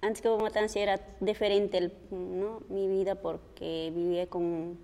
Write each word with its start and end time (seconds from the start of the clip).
Antes 0.00 0.22
que 0.22 0.28
Matanza 0.28 0.78
era 0.78 1.00
diferente 1.18 1.92
¿no? 2.10 2.62
mi 2.68 2.86
vida 2.86 3.16
porque 3.16 3.92
vivía 3.92 4.28
con, 4.28 4.78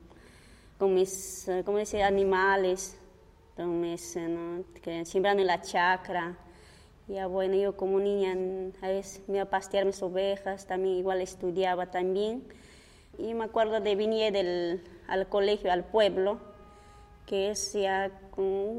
con 0.76 0.92
mis, 0.92 1.48
¿cómo 1.64 1.78
dice? 1.78 2.02
animales, 2.02 2.98
entonces, 3.56 4.16
¿no? 4.28 4.64
sembrando 5.04 5.42
en 5.42 5.46
la 5.46 5.62
chacra. 5.62 6.36
Ya 7.06 7.26
bueno, 7.28 7.54
yo 7.54 7.76
como 7.76 8.00
niña 8.00 8.34
a 8.82 8.88
veces 8.88 9.22
me 9.28 9.34
iba 9.36 9.44
a 9.44 9.50
pastear 9.50 9.84
mis 9.84 10.02
ovejas, 10.02 10.66
también 10.66 10.96
igual 10.96 11.20
estudiaba 11.20 11.90
también. 11.90 12.42
Y 13.16 13.34
me 13.34 13.44
acuerdo 13.44 13.80
de 13.80 13.94
venir 13.94 14.32
del, 14.32 14.82
al 15.06 15.28
colegio, 15.28 15.70
al 15.70 15.84
pueblo, 15.84 16.40
que 17.26 17.50
es 17.50 17.72
ya, 17.72 18.10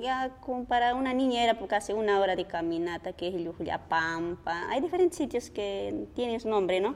ya 0.01 0.31
para 0.67 0.95
una 0.95 1.13
niña 1.13 1.43
era 1.43 1.57
por 1.57 1.67
casi 1.67 1.93
una 1.93 2.19
hora 2.19 2.35
de 2.35 2.45
caminata, 2.45 3.13
que 3.13 3.27
es 3.27 3.79
Pampa. 3.87 4.69
Hay 4.69 4.81
diferentes 4.81 5.17
sitios 5.17 5.49
que 5.49 6.07
tienen 6.13 6.39
su 6.39 6.49
nombre, 6.49 6.79
¿no? 6.81 6.95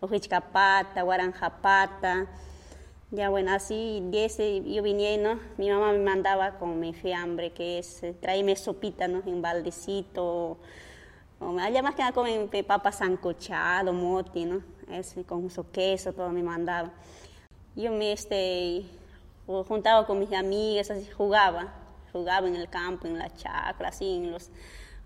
Ojichcapata, 0.00 1.02
Guaranjapata. 1.02 2.26
Ya 3.10 3.28
bueno, 3.28 3.52
así 3.52 4.02
de 4.10 4.62
yo 4.66 4.82
vine, 4.82 5.18
¿no? 5.18 5.40
Mi 5.56 5.70
mamá 5.70 5.92
me 5.92 5.98
mandaba 5.98 6.58
con 6.58 6.78
mi 6.78 6.92
fiambre, 6.92 7.52
que 7.52 7.78
es 7.78 8.02
eh, 8.02 8.14
traerme 8.20 8.56
sopita, 8.56 9.08
¿no? 9.08 9.22
En 9.26 9.42
baldecito. 9.42 10.58
O, 11.40 11.58
allá 11.58 11.82
más 11.82 11.94
que 11.94 12.02
nada 12.02 12.12
comen 12.12 12.48
papa 12.66 12.92
sancochado, 12.92 13.92
moti, 13.92 14.44
¿no? 14.44 14.62
Es, 14.90 15.14
con 15.26 15.48
su 15.50 15.70
queso, 15.70 16.12
todo 16.12 16.30
me 16.30 16.42
mandaba. 16.42 16.90
Yo 17.74 17.92
me 17.92 18.12
este, 18.12 18.84
juntaba 19.46 20.06
con 20.06 20.18
mis 20.18 20.32
amigas, 20.32 20.90
así 20.90 21.10
jugaba. 21.10 21.85
Jugaba 22.16 22.48
en 22.48 22.56
el 22.56 22.68
campo, 22.68 23.06
en 23.06 23.18
la 23.18 23.34
chacra, 23.34 23.88
así, 23.88 24.16
en 24.16 24.32
los 24.32 24.50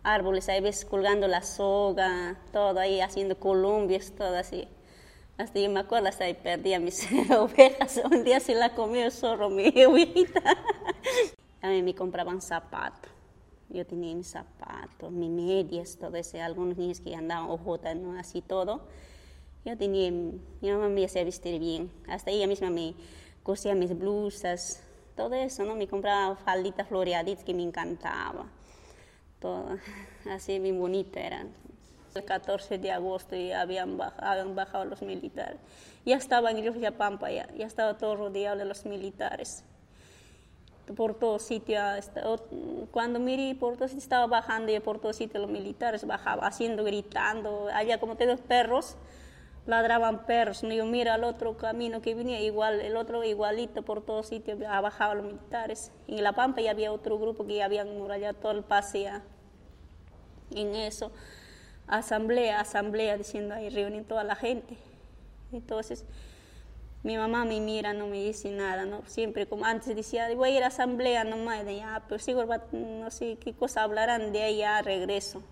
árboles, 0.03 0.49
ahí 0.49 0.61
ves 0.61 0.85
colgando 0.85 1.29
la 1.29 1.43
soga, 1.43 2.37
todo 2.53 2.79
ahí 2.79 3.01
haciendo 3.01 3.39
columpios, 3.39 4.13
todo 4.13 4.37
así. 4.37 4.69
Hasta 5.39 5.59
yo 5.59 5.71
me 5.71 5.81
acuerdo, 5.81 6.09
hasta 6.09 6.25
ahí 6.25 6.35
perdí 6.35 6.75
a 6.75 6.81
mis 6.81 7.09
ovejas. 7.31 8.01
Un 8.05 8.25
día 8.25 8.41
se 8.41 8.55
la 8.55 8.75
comió 8.75 9.05
el 9.05 9.13
zorro, 9.13 9.49
mi 9.51 9.69
ovejita. 9.85 10.43
A 11.63 11.69
mí 11.69 11.83
me 11.83 11.95
compraban 11.95 12.41
zapatos. 12.41 13.11
Yo 13.69 13.87
tenía 13.87 14.15
mis 14.15 14.29
zapatos, 14.29 15.13
mis 15.13 15.31
medias, 15.31 15.97
todo 15.99 16.17
eso. 16.17 16.41
Algunos 16.43 16.77
niños 16.77 17.01
que 17.01 17.15
andaban 17.15 17.51
ojotas, 17.51 17.97
¿no? 17.97 18.19
Así 18.19 18.41
todo. 18.41 18.83
Yo 19.65 19.77
tenía, 19.77 20.11
mi 20.11 20.71
mamá 20.71 20.89
me 20.89 21.05
hacía 21.05 21.23
vestir 21.23 21.59
bien. 21.61 21.91
Hasta 22.09 22.31
ella 22.31 22.47
misma 22.47 22.71
me 22.71 22.95
cosía 23.43 23.75
mis 23.75 23.97
blusas, 23.97 24.83
todo 25.21 25.35
eso, 25.35 25.65
¿no? 25.65 25.75
Me 25.75 25.87
compraba 25.87 26.35
falditas 26.35 26.89
floreaditas 26.89 27.45
que 27.45 27.53
me 27.53 27.63
encantaba. 27.63 28.47
Todo 29.39 29.77
así 30.31 30.59
bien 30.59 30.79
bonita 30.79 31.21
eran. 31.21 31.51
El 32.15 32.25
14 32.25 32.79
de 32.79 32.91
agosto 32.91 33.37
habían 33.55 33.99
bajado, 33.99 34.55
bajado 34.55 34.87
los 34.87 35.03
militares. 35.03 35.59
Ya 36.07 36.17
estaba 36.17 36.51
en 36.51 36.95
Pampa, 36.95 37.31
ya, 37.31 37.47
ya 37.55 37.67
estaba 37.67 37.99
todo 37.99 38.17
rodeado 38.17 38.57
de 38.57 38.65
los 38.65 38.87
militares. 38.87 39.63
Por 40.97 41.15
todo 41.15 41.39
sitio, 41.39 41.79
cuando 42.91 43.21
miré 43.21 43.55
por 43.55 43.77
todo 43.77 43.89
sitio 43.89 44.03
estaba 44.03 44.27
bajando 44.27 44.73
y 44.73 44.81
por 44.81 45.01
todo 45.01 45.13
sitio 45.13 45.39
los 45.39 45.51
militares 45.51 46.05
bajaban, 46.07 46.47
haciendo, 46.47 46.83
gritando. 46.83 47.69
Había 47.73 48.01
como 48.01 48.17
tres 48.17 48.41
perros, 48.41 48.97
ladraban 49.67 50.27
perros. 50.27 50.63
Yo 50.63 50.87
mira 50.87 51.15
al 51.15 51.25
otro 51.25 51.57
camino 51.57 52.01
que 52.03 52.15
venía, 52.15 52.41
igual, 52.41 52.81
el 52.81 52.97
otro 52.97 53.25
igualito 53.25 53.83
por 53.83 54.05
todo 54.05 54.23
sitio, 54.23 54.57
bajado 54.59 55.15
los 55.17 55.25
militares. 55.25 55.93
En 56.09 56.23
La 56.23 56.33
Pampa 56.33 56.61
ya 56.61 56.71
había 56.71 56.93
otro 56.93 57.19
grupo 57.19 57.47
que 57.47 57.57
ya 57.57 57.65
habían 57.67 57.99
murallado 57.99 58.35
todo 58.35 58.53
el 58.53 58.63
paseo 58.63 59.21
en 60.55 60.75
eso 60.75 61.13
asamblea, 61.91 62.61
asamblea, 62.61 63.19
diciendo 63.19 63.55
ahí 63.55 63.69
reúnen 63.69 64.05
toda 64.05 64.25
la 64.25 64.37
gente. 64.37 64.77
Entonces, 65.53 66.05
mi 67.03 67.17
mamá 67.17 67.45
me 67.45 67.61
mira, 67.61 67.93
no 67.93 68.07
me 68.07 68.23
dice 68.23 68.51
nada, 68.51 68.85
¿no? 68.85 69.03
Siempre 69.07 69.47
como 69.47 69.65
antes 69.65 69.95
decía, 69.97 70.33
voy 70.35 70.51
a 70.51 70.57
ir 70.59 70.65
a 70.65 70.69
asamblea 70.69 71.25
nomás, 71.25 71.65
de 71.65 71.77
ya, 71.77 72.03
pero 72.09 72.21
sigo, 72.21 72.45
no 72.73 73.11
sé 73.11 73.37
qué 73.41 73.53
cosa 73.53 73.83
hablarán, 73.83 74.33
de 74.33 74.43
ahí 74.43 74.59
ya 74.59 74.81
regreso. 74.83 75.43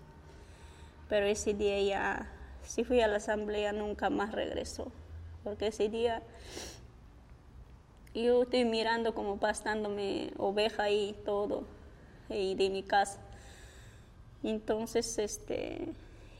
Pero 1.09 1.27
ese 1.27 1.55
día 1.55 1.81
ya, 1.83 2.33
si 2.69 2.85
fui 2.85 3.01
a 3.01 3.09
la 3.09 3.17
asamblea, 3.17 3.73
nunca 3.73 4.11
más 4.11 4.33
regresó, 4.33 4.93
porque 5.43 5.69
ese 5.69 5.89
día 5.89 6.23
yo 8.15 8.43
estoy 8.43 8.67
mirando 8.67 9.15
como 9.15 9.39
pastándome 9.39 10.33
oveja 10.37 10.91
y 10.91 11.15
todo, 11.25 11.65
y 12.29 12.55
de 12.57 12.69
mi 12.69 12.83
casa. 12.83 13.21
Entonces, 14.43 15.19
este 15.19 15.89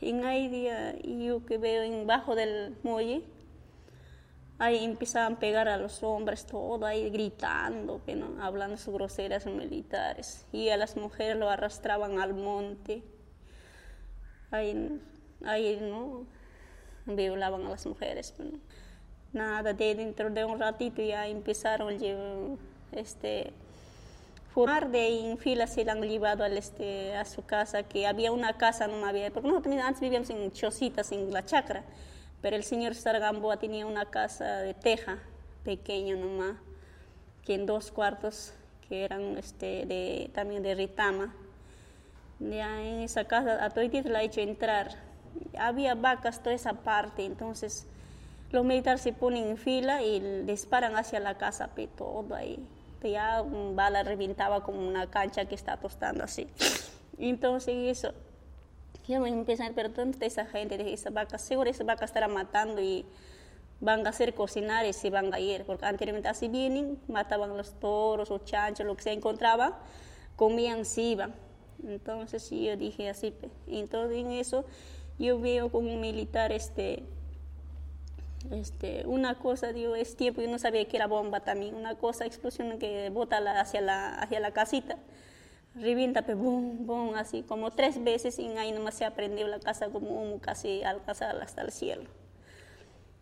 en 0.01 0.23
ahí 0.23 0.47
día 0.49 0.95
yo 1.01 1.43
que 1.47 1.57
veo 1.57 1.81
en 1.81 2.05
bajo 2.05 2.35
del 2.35 2.77
muelle, 2.83 3.23
ahí 4.59 4.85
empezaban 4.85 5.33
a 5.33 5.39
pegar 5.39 5.67
a 5.67 5.77
los 5.77 6.03
hombres, 6.03 6.45
todo 6.45 6.85
ahí 6.85 7.09
gritando, 7.09 8.01
hablando 8.39 8.77
sus 8.77 8.93
groseras 8.93 9.47
militares, 9.47 10.45
y 10.51 10.69
a 10.69 10.77
las 10.77 10.95
mujeres 10.95 11.37
lo 11.37 11.49
arrastraban 11.49 12.19
al 12.19 12.35
monte, 12.35 13.01
ahí, 14.51 15.01
ahí 15.45 15.79
no 15.81 16.25
violaban 17.05 17.65
a 17.65 17.69
las 17.69 17.85
mujeres. 17.85 18.33
nada, 19.33 19.73
de 19.73 19.95
dentro 19.95 20.29
de 20.29 20.45
un 20.45 20.59
ratito 20.59 21.01
ya 21.01 21.27
empezaron 21.27 21.97
este 22.91 23.53
formar 24.53 24.89
de 24.89 25.29
en 25.29 25.37
fila 25.37 25.67
se 25.67 25.85
la 25.85 25.93
han 25.93 26.01
llevado 26.01 26.43
al 26.43 26.57
este, 26.57 27.15
a 27.15 27.25
su 27.25 27.45
casa, 27.45 27.83
que 27.83 28.07
había 28.07 28.31
una 28.31 28.57
casa, 28.57 28.87
no 28.87 29.05
había, 29.05 29.31
porque 29.31 29.47
nosotros 29.47 29.75
antes 29.75 30.01
vivíamos 30.01 30.29
en 30.31 30.51
chocitas, 30.51 31.11
en 31.11 31.31
la 31.31 31.45
chacra, 31.45 31.83
pero 32.41 32.55
el 32.55 32.63
señor 32.63 32.95
Sargamboa 32.95 33.57
tenía 33.57 33.85
una 33.85 34.05
casa 34.05 34.59
de 34.59 34.73
teja, 34.73 35.19
pequeña 35.63 36.15
nomás, 36.15 36.55
que 37.45 37.53
en 37.53 37.65
dos 37.65 37.91
cuartos, 37.91 38.53
que 38.87 39.03
eran 39.05 39.37
este, 39.37 39.85
de, 39.85 40.29
también 40.33 40.63
de 40.63 40.73
ritama. 40.75 41.33
Ya 42.39 42.81
en 42.81 43.01
esa 43.01 43.25
casa 43.25 43.63
a 43.63 43.69
toditito 43.69 44.09
la 44.09 44.19
ha 44.19 44.23
hecho 44.23 44.41
entrar. 44.41 44.95
Había 45.57 45.95
vacas 45.95 46.41
toda 46.41 46.55
esa 46.55 46.73
parte, 46.73 47.25
entonces 47.25 47.85
los 48.51 48.65
militares 48.65 49.01
se 49.01 49.13
ponen 49.13 49.47
en 49.47 49.57
fila 49.57 50.01
y 50.01 50.19
disparan 50.45 50.95
hacia 50.95 51.19
la 51.19 51.37
casa, 51.37 51.69
todo 51.97 52.35
ahí 52.35 52.59
ya 53.07 53.41
un 53.41 53.75
bala 53.75 54.03
reventaba 54.03 54.63
como 54.63 54.85
una 54.85 55.09
cancha 55.09 55.45
que 55.45 55.55
está 55.55 55.77
tostando 55.77 56.23
así. 56.23 56.47
Entonces 57.17 57.75
eso, 57.75 58.13
yo 59.07 59.21
me 59.21 59.29
empecé 59.29 59.63
a 59.63 59.71
pero 59.73 59.89
¿dónde 59.89 60.11
está 60.11 60.25
esa 60.25 60.45
gente? 60.45 60.77
de 60.77 60.93
esa 60.93 61.09
vaca, 61.09 61.37
seguro 61.37 61.69
esa 61.69 61.83
vaca 61.83 62.05
estará 62.05 62.27
matando 62.27 62.81
y 62.81 63.05
van 63.79 64.05
a 64.05 64.09
hacer 64.09 64.33
cocinar 64.33 64.85
y 64.85 64.93
se 64.93 65.09
van 65.09 65.33
a 65.33 65.39
ir, 65.39 65.63
porque 65.65 65.85
anteriormente 65.85 66.27
así 66.27 66.49
vienen, 66.49 66.99
mataban 67.07 67.55
los 67.55 67.79
toros 67.79 68.29
o 68.31 68.39
chanchos, 68.39 68.85
lo 68.85 68.95
que 68.95 69.03
se 69.03 69.11
encontraba, 69.13 69.79
comían, 70.35 70.83
se 70.83 71.01
iban. 71.01 71.33
Entonces 71.85 72.49
yo 72.49 72.75
dije 72.75 73.09
así, 73.09 73.33
entonces 73.67 74.17
en 74.17 74.31
eso 74.31 74.65
yo 75.19 75.39
veo 75.39 75.69
como 75.69 75.93
un 75.93 76.01
militar 76.01 76.51
este 76.51 77.03
este, 78.51 79.05
una 79.05 79.35
cosa, 79.35 79.73
digo, 79.73 79.95
es 79.95 80.15
tiempo, 80.15 80.41
yo 80.41 80.49
no 80.49 80.59
sabía 80.59 80.85
que 80.85 80.97
era 80.97 81.07
bomba 81.07 81.41
también, 81.41 81.75
una 81.75 81.95
cosa, 81.95 82.25
explosión 82.25 82.79
que 82.79 83.09
bota 83.09 83.37
hacia, 83.59 83.81
la, 83.81 84.15
hacia 84.15 84.39
la 84.39 84.51
casita, 84.51 84.97
revienta, 85.75 86.23
pero 86.23 86.37
boom, 86.37 86.87
boom, 86.87 87.15
así, 87.15 87.43
como 87.43 87.71
tres 87.71 88.03
veces 88.03 88.39
y 88.39 88.47
ahí 88.57 88.71
nomás 88.71 88.95
se 88.95 89.05
aprendió 89.05 89.47
la 89.47 89.59
casa 89.59 89.89
como 89.89 90.21
humo 90.21 90.39
casi 90.39 90.83
alcanzar 90.83 91.35
hasta 91.41 91.61
el 91.61 91.71
cielo. 91.71 92.03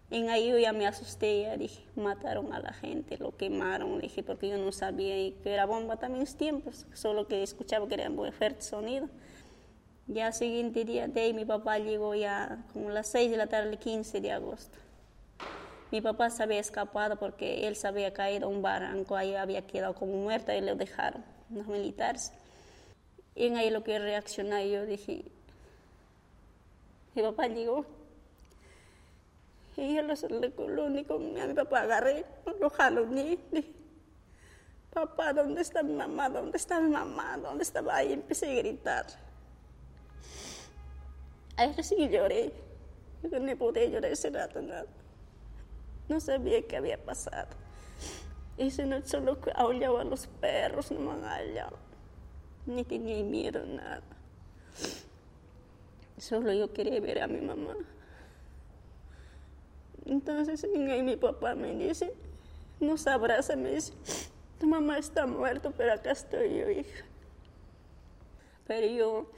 En 0.09 0.29
ahí 0.29 0.47
yo 0.47 0.57
ya 0.57 0.71
me 0.71 0.87
asusté, 0.87 1.41
ya 1.41 1.57
dije, 1.57 1.83
mataron 1.97 2.53
a 2.53 2.59
la 2.59 2.71
gente, 2.71 3.17
lo 3.17 3.35
quemaron, 3.35 3.99
dije, 3.99 4.23
porque 4.23 4.47
yo 4.47 4.57
no 4.57 4.71
sabía 4.71 5.15
que 5.15 5.53
era 5.53 5.65
bomba 5.65 5.97
también 5.97 6.23
es 6.23 6.37
tiempo, 6.37 6.71
solo 6.93 7.27
que 7.27 7.43
escuchaba 7.43 7.87
que 7.89 7.95
era 7.95 8.09
un 8.09 8.31
fuerte 8.31 8.61
sonido. 8.61 9.09
Ya 10.09 10.31
siguiente 10.31 10.85
día 10.85 11.09
de 11.09 11.19
ahí 11.19 11.33
mi 11.33 11.43
papá 11.43 11.79
llegó 11.79 12.15
ya 12.15 12.63
como 12.71 12.89
las 12.89 13.07
6 13.07 13.29
de 13.29 13.35
la 13.35 13.47
tarde, 13.47 13.71
el 13.71 13.77
15 13.77 14.21
de 14.21 14.31
agosto. 14.31 14.77
Mi 15.91 15.99
papá 15.99 16.29
se 16.29 16.43
había 16.43 16.59
escapado 16.59 17.17
porque 17.17 17.67
él 17.67 17.75
se 17.75 17.89
había 17.89 18.13
caído 18.13 18.45
a 18.45 18.49
un 18.49 18.61
barranco, 18.61 19.17
ahí 19.17 19.35
había 19.35 19.67
quedado 19.67 19.95
como 19.95 20.13
muerto 20.13 20.53
y 20.53 20.61
lo 20.61 20.75
dejaron 20.75 21.25
los 21.49 21.67
militares. 21.67 22.31
Y 23.35 23.47
en 23.47 23.57
ahí 23.57 23.69
lo 23.69 23.83
que 23.83 23.99
reaccioné, 23.99 24.69
yo 24.69 24.85
dije, 24.85 25.25
mi 27.13 27.21
papá 27.21 27.47
llegó. 27.47 27.85
Y 29.75 29.93
yo 29.93 30.03
lo, 30.03 30.67
lo 30.67 30.85
único, 30.85 31.15
a 31.15 31.45
mi 31.47 31.53
papá 31.53 31.81
agarré, 31.81 32.25
lo 32.61 32.69
jalo, 32.69 33.05
dije, 33.05 33.73
papá, 34.93 35.33
¿dónde 35.33 35.61
está 35.61 35.83
mi 35.83 35.93
mamá? 35.93 36.29
¿Dónde 36.29 36.57
está 36.57 36.79
mi 36.79 36.91
mamá? 36.91 37.37
¿Dónde 37.37 37.63
estaba? 37.63 37.97
Ahí 37.97 38.13
empecé 38.13 38.49
a 38.49 38.55
gritar. 38.55 39.26
Ahí 41.57 41.73
recién 41.73 42.09
lloré. 42.09 42.53
Yo 43.23 43.39
no 43.39 43.57
podía 43.57 43.85
llorar 43.85 44.11
ese 44.11 44.29
rato, 44.29 44.61
nada. 44.61 44.85
No 46.07 46.19
sabía 46.19 46.65
qué 46.65 46.77
había 46.77 47.03
pasado. 47.03 47.47
Y 48.57 48.71
si 48.71 48.83
no 48.83 49.05
solo 49.05 49.37
aullaba 49.55 50.01
a 50.01 50.03
los 50.03 50.27
perros, 50.27 50.91
no 50.91 50.99
me 50.99 51.27
han 51.27 51.53
Ni 52.65 52.83
tenía 52.83 53.23
miedo, 53.23 53.65
nada. 53.65 54.03
Solo 56.17 56.53
yo 56.53 56.71
quería 56.73 56.99
ver 56.99 57.21
a 57.21 57.27
mi 57.27 57.41
mamá. 57.41 57.75
Entonces 60.05 60.65
mi 60.73 61.17
papá 61.17 61.53
me 61.53 61.75
dice, 61.75 62.13
nos 62.79 63.05
abraza, 63.07 63.55
me 63.55 63.71
dice, 63.71 63.93
tu 64.59 64.67
mamá 64.67 64.97
está 64.97 65.27
muerta, 65.27 65.71
pero 65.75 65.93
acá 65.93 66.11
estoy 66.11 66.57
yo, 66.57 66.69
hija. 66.69 67.05
Pero 68.65 68.87
yo 68.87 69.31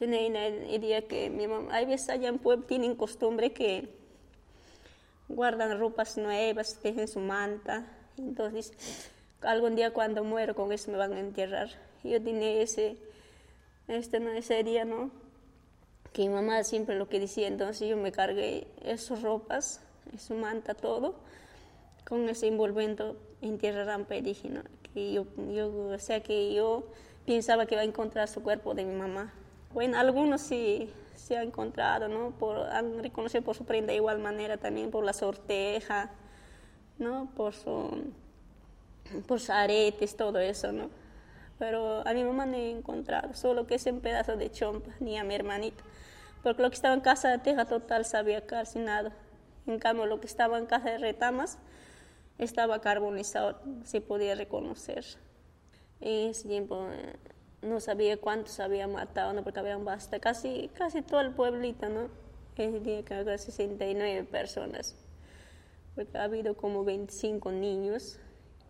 la 0.00 0.48
idea 0.68 1.02
que 1.02 1.30
mi 1.30 1.46
mamá, 1.46 1.74
hay 1.74 1.86
veces 1.86 2.08
allá 2.08 2.28
en 2.28 2.38
pueblo 2.38 2.64
tienen 2.64 2.96
costumbre 2.96 3.52
que 3.52 3.88
guardan 5.28 5.78
ropas 5.78 6.16
nuevas, 6.16 6.82
dejen 6.82 7.06
su 7.06 7.20
manta. 7.20 7.86
Entonces, 8.16 8.72
algún 9.42 9.76
día 9.76 9.92
cuando 9.92 10.24
muero 10.24 10.54
con 10.54 10.72
eso 10.72 10.90
me 10.90 10.98
van 10.98 11.12
a 11.12 11.20
enterrar. 11.20 11.68
Yo 12.02 12.22
tenía 12.22 12.62
ese, 12.62 12.96
este, 13.88 14.20
no, 14.20 14.30
ese 14.30 14.62
día, 14.64 14.84
¿no? 14.84 15.10
Que 16.12 16.22
mi 16.22 16.30
mamá 16.30 16.64
siempre 16.64 16.96
lo 16.96 17.08
que 17.08 17.20
decía, 17.20 17.46
entonces 17.46 17.88
yo 17.88 17.96
me 17.96 18.10
cargué 18.10 18.66
esas 18.82 19.22
ropas, 19.22 19.80
su 20.18 20.34
manta, 20.34 20.74
todo, 20.74 21.14
con 22.08 22.28
ese 22.28 22.48
envolvento 22.48 23.16
enterrarán, 23.40 24.06
pero 24.06 24.22
dije, 24.22 24.48
¿no? 24.48 24.62
Que 24.92 25.12
yo, 25.12 25.26
yo, 25.54 25.68
o 25.68 25.98
sea, 25.98 26.22
que 26.22 26.52
yo 26.52 26.84
pensaba 27.26 27.66
que 27.66 27.74
iba 27.76 27.82
a 27.82 27.84
encontrar 27.84 28.26
su 28.28 28.42
cuerpo 28.42 28.74
de 28.74 28.84
mi 28.84 28.94
mamá. 28.94 29.32
Bueno, 29.72 29.98
algunos 29.98 30.40
sí 30.40 30.90
se 31.14 31.36
han 31.36 31.48
encontrado, 31.48 32.08
¿no? 32.08 32.32
Por, 32.32 32.58
han 32.58 33.00
reconocido 33.02 33.42
por 33.44 33.54
su 33.54 33.64
prenda 33.64 33.92
de 33.92 33.96
igual 33.96 34.18
manera 34.18 34.56
también, 34.56 34.90
por 34.90 35.04
la 35.04 35.12
sorteja, 35.12 36.10
¿no? 36.98 37.30
Por, 37.36 37.54
su, 37.54 38.12
por 39.28 39.38
sus 39.38 39.50
aretes, 39.50 40.16
todo 40.16 40.40
eso, 40.40 40.72
¿no? 40.72 40.90
Pero 41.60 42.06
a 42.06 42.12
mi 42.14 42.24
mamá 42.24 42.46
no 42.46 42.56
he 42.56 42.70
encontrado, 42.70 43.34
solo 43.34 43.66
que 43.68 43.76
es 43.76 43.86
un 43.86 44.00
pedazo 44.00 44.36
de 44.36 44.50
chompa, 44.50 44.90
ni 44.98 45.18
a 45.18 45.24
mi 45.24 45.34
hermanito. 45.34 45.84
Porque 46.42 46.62
lo 46.62 46.70
que 46.70 46.74
estaba 46.74 46.94
en 46.94 47.00
casa 47.00 47.28
de 47.28 47.38
teja 47.38 47.64
total 47.66 48.04
se 48.04 48.16
había 48.16 48.46
calcinado. 48.46 49.12
En 49.66 49.78
cambio, 49.78 50.06
lo 50.06 50.20
que 50.20 50.26
estaba 50.26 50.58
en 50.58 50.66
casa 50.66 50.90
de 50.90 50.98
retamas 50.98 51.58
estaba 52.38 52.80
carbonizado, 52.80 53.60
se 53.84 54.00
podía 54.00 54.34
reconocer. 54.34 55.04
En 56.00 56.30
ese 56.30 56.48
tiempo 56.48 56.88
eh, 56.90 57.14
no 57.62 57.80
sabía 57.80 58.16
cuántos 58.16 58.60
había 58.60 58.86
matado, 58.86 59.32
¿no? 59.32 59.42
porque 59.42 59.60
habían 59.60 59.84
basta, 59.84 60.18
casi, 60.18 60.70
casi 60.74 61.02
todo 61.02 61.20
el 61.20 61.32
pueblito, 61.32 61.88
¿no? 61.88 62.08
Ese 62.56 62.80
día 62.80 63.02
que 63.02 63.38
69 63.38 64.24
personas, 64.24 64.94
porque 65.94 66.18
ha 66.18 66.24
habido 66.24 66.54
como 66.54 66.84
25 66.84 67.52
niños 67.52 68.18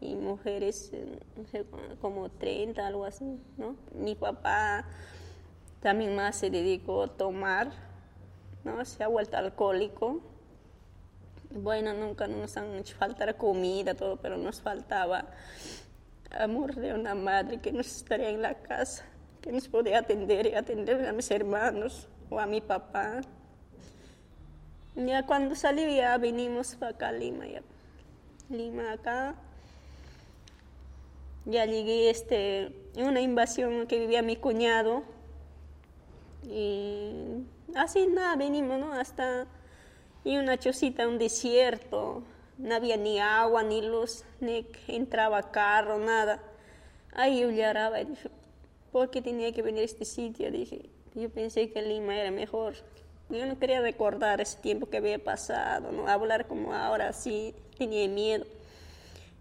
y 0.01 0.15
mujeres, 0.15 0.93
no 1.37 1.45
sé, 1.49 1.65
como 2.01 2.31
30, 2.31 2.87
algo 2.87 3.05
así, 3.05 3.41
¿no? 3.57 3.75
Mi 3.93 4.15
papá 4.15 4.85
también 5.81 6.15
más 6.15 6.37
se 6.37 6.51
dedicó 6.51 7.03
a 7.03 7.09
tomar, 7.09 7.73
¿no? 8.63 8.85
Se 8.85 9.03
ha 9.03 9.09
vuelto 9.09 9.37
alcohólico. 9.37 10.21
Bueno, 11.51 11.93
nunca 11.93 12.29
nos 12.29 12.57
han 12.57 12.73
hecho 12.77 12.95
faltar 12.97 13.37
comida, 13.37 13.95
todo, 13.95 14.19
pero 14.19 14.37
nos 14.37 14.61
faltaba 14.61 15.27
amor 16.31 16.75
de 16.75 16.95
una 16.95 17.15
madre 17.15 17.59
que 17.59 17.73
nos 17.73 17.87
estaría 17.87 18.31
en 18.31 18.43
la 18.43 18.55
casa, 18.55 19.05
que 19.41 19.53
nos 19.53 19.69
podía 19.69 19.99
atender 19.99 20.47
y 20.47 20.55
atender 20.55 21.07
a 21.07 21.13
mis 21.13 21.31
hermanos 21.31 22.09
o 22.29 22.39
a 22.39 22.47
mi 22.47 22.61
papá. 22.61 23.21
Ya 24.97 25.25
cuando 25.27 25.55
salí 25.55 25.97
ya 25.97 26.17
vinimos 26.19 26.75
para 26.77 26.93
acá 26.93 27.09
a 27.09 27.13
Lima, 27.13 27.47
ya. 27.47 27.63
Lima 28.49 28.93
acá. 28.93 29.35
Ya 31.47 31.65
llegué 31.65 32.11
este, 32.11 32.73
una 32.97 33.21
invasión 33.21 33.87
que 33.87 33.99
vivía 33.99 34.23
mi 34.23 34.37
cuñado. 34.37 35.03
Y 36.45 37.45
así 37.75 38.07
nada, 38.07 38.37
venimos, 38.37 38.79
¿no? 38.79 38.93
Hasta 38.93 39.47
y 40.25 40.37
una 40.37 40.59
chocita, 40.59 41.09
un 41.09 41.19
desierto 41.19 42.23
no 42.61 42.75
había 42.75 42.97
ni 42.97 43.19
agua, 43.19 43.63
ni 43.63 43.83
luz, 43.83 44.25
ni 44.41 44.67
entraba 44.87 45.51
carro, 45.51 45.99
nada. 45.99 46.43
Ahí 47.13 47.41
yo 47.41 47.51
lloraba 47.51 48.01
y 48.01 48.05
dije, 48.05 48.31
¿por 48.93 49.11
qué 49.11 49.23
tenía 49.23 49.53
que 49.53 49.63
venir 49.63 49.83
a 49.83 49.85
este 49.85 50.05
sitio? 50.05 50.51
Dije, 50.51 50.91
yo 51.15 51.31
pensé 51.31 51.71
que 51.71 51.83
Lima 51.83 52.17
era 52.17 52.31
mejor. 52.31 52.75
Yo 53.31 53.47
no 53.47 53.59
quería 53.59 53.81
recordar 53.81 54.41
ese 54.41 54.59
tiempo 54.59 54.91
que 54.91 54.99
había 54.99 55.19
pasado, 55.19 55.93
no 55.93 56.09
hablar 56.09 56.47
como 56.47 56.75
ahora, 56.75 57.13
sí, 57.13 57.55
tenía 57.79 58.09
miedo. 58.09 58.45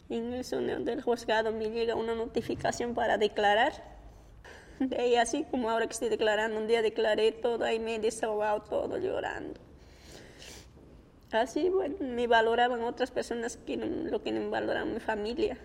En 0.09 0.33
eso 0.33 0.59
del 0.59 1.01
juzgado 1.01 1.51
me 1.51 1.69
llega 1.69 1.95
una 1.95 2.15
notificación 2.15 2.93
para 2.93 3.17
declarar. 3.17 3.73
Y 4.79 5.15
así 5.15 5.43
como 5.51 5.69
ahora 5.69 5.87
que 5.87 5.93
estoy 5.93 6.09
declarando, 6.09 6.57
un 6.57 6.67
día 6.67 6.81
declaré 6.81 7.31
todo, 7.31 7.65
ahí 7.65 7.79
me 7.79 7.95
he 7.95 8.11
todo 8.11 8.97
llorando. 8.97 9.59
Así, 11.31 11.69
bueno, 11.69 11.95
me 11.99 12.25
valoraban 12.25 12.81
otras 12.81 13.11
personas 13.11 13.57
que 13.57 13.77
lo 13.77 14.23
que 14.23 14.31
me 14.31 14.49
valoraban 14.49 14.93
mi 14.93 14.99
familia. 14.99 15.57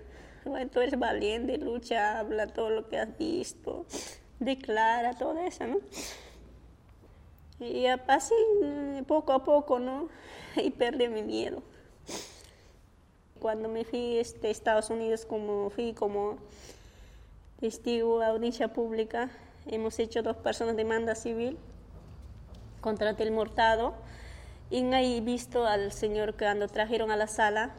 Bueno, 0.45 0.71
tú 0.71 0.81
eres 0.81 0.99
valiente, 0.99 1.57
lucha, 1.57 2.19
habla 2.19 2.47
todo 2.47 2.69
lo 2.69 2.89
que 2.89 2.99
has 2.99 3.17
visto, 3.17 3.87
declara, 4.41 5.17
todo 5.17 5.39
eso, 5.39 5.67
¿no? 5.67 5.79
Y 7.61 7.87
así, 7.87 8.35
poco 9.07 9.33
a 9.33 9.43
poco, 9.43 9.79
¿no? 9.79 10.09
Y 10.57 10.71
perdí 10.71 11.09
mi 11.09 11.23
miedo. 11.23 11.63
Cuando 13.41 13.71
me 13.71 13.85
fui 13.85 14.19
este, 14.19 14.49
a 14.49 14.51
Estados 14.51 14.91
Unidos, 14.91 15.25
como 15.25 15.71
fui 15.71 15.95
como 15.95 16.37
testigo 17.59 18.21
a 18.21 18.29
audiencia 18.29 18.69
pública, 18.69 19.31
hemos 19.67 19.99
hecho 19.99 20.23
dos 20.23 20.37
personas 20.37 20.77
demanda 20.77 21.15
civil 21.15 21.57
contra 22.83 23.11
el 23.11 23.31
mortado 23.31 23.95
y 24.71 24.83
ahí 24.93 25.21
visto 25.21 25.67
al 25.67 25.93
señor 25.93 26.37
cuando 26.37 26.69
trajeron 26.69 27.11
a 27.11 27.17
la 27.17 27.27
sala, 27.27 27.75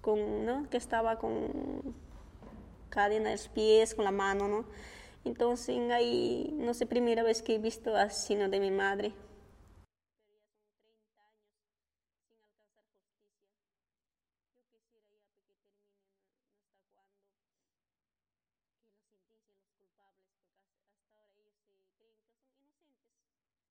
con, 0.00 0.46
¿no? 0.46 0.68
que 0.70 0.76
estaba 0.76 1.18
con 1.18 1.94
cadena 2.88 3.30
de 3.30 3.36
los 3.36 3.48
pies, 3.48 3.94
con 3.94 4.04
la 4.04 4.10
mano, 4.10 4.48
¿no? 4.48 4.64
Entonces 5.24 5.78
ahí, 5.90 6.54
no 6.58 6.74
sé, 6.74 6.86
primera 6.86 7.22
vez 7.22 7.42
que 7.42 7.56
he 7.56 7.58
visto 7.58 7.94
asesino 7.94 8.48
de 8.48 8.58
mi 8.60 8.70
madre. 8.70 9.12